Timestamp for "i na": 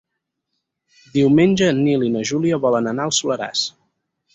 2.09-2.27